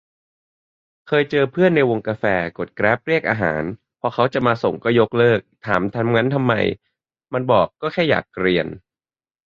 [1.07, 2.25] เคยเจอเพื่อนในวงกาแฟ
[2.57, 3.63] กดแกร็ปเรียกอาหาร
[3.99, 6.53] พอเค้าจะมาส่งก็ยกเลิก ถามทำงั้นทำไม
[7.33, 8.67] มันบอกก็แค่อยากเกรียน